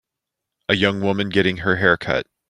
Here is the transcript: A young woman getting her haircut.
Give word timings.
A 0.67 0.75
young 0.75 1.01
woman 1.01 1.29
getting 1.29 1.57
her 1.57 1.75
haircut. 1.75 2.25